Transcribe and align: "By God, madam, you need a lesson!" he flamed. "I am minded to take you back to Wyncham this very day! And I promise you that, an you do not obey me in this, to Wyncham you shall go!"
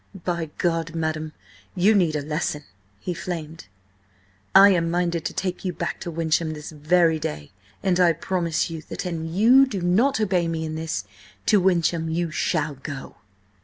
"By 0.23 0.49
God, 0.57 0.95
madam, 0.95 1.31
you 1.75 1.93
need 1.93 2.15
a 2.15 2.23
lesson!" 2.25 2.63
he 2.99 3.13
flamed. 3.13 3.67
"I 4.55 4.69
am 4.69 4.89
minded 4.89 5.23
to 5.25 5.33
take 5.35 5.63
you 5.63 5.73
back 5.73 5.99
to 5.99 6.09
Wyncham 6.09 6.53
this 6.53 6.71
very 6.71 7.19
day! 7.19 7.51
And 7.83 7.99
I 7.99 8.13
promise 8.13 8.67
you 8.71 8.81
that, 8.89 9.05
an 9.05 9.31
you 9.31 9.67
do 9.67 9.79
not 9.83 10.19
obey 10.19 10.47
me 10.47 10.65
in 10.65 10.73
this, 10.73 11.03
to 11.45 11.61
Wyncham 11.61 12.09
you 12.09 12.31
shall 12.31 12.73
go!" 12.81 13.17